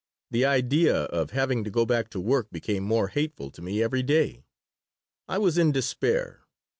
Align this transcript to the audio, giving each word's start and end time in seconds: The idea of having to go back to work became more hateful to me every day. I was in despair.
The 0.31 0.45
idea 0.45 1.03
of 1.03 1.29
having 1.29 1.63
to 1.63 1.69
go 1.69 1.85
back 1.85 2.09
to 2.09 2.19
work 2.19 2.49
became 2.49 2.81
more 2.83 3.09
hateful 3.09 3.51
to 3.51 3.61
me 3.61 3.83
every 3.83 4.01
day. 4.01 4.45
I 5.27 5.37
was 5.37 5.59
in 5.59 5.71
despair. 5.71 6.41